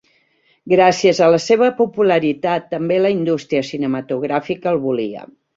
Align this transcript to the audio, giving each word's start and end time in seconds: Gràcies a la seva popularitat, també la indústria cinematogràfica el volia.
Gràcies 0.71 1.19
a 1.25 1.27
la 1.35 1.41
seva 1.43 1.67
popularitat, 1.83 2.67
també 2.73 2.99
la 3.07 3.13
indústria 3.19 3.71
cinematogràfica 3.71 4.75
el 4.77 4.83
volia. 4.91 5.27